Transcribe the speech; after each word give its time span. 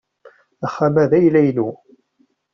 Axxam-a 0.65 1.03
d 1.09 1.11
ayla-inu. 1.17 1.69